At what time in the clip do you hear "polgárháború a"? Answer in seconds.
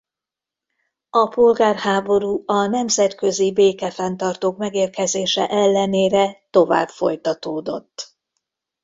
1.27-2.65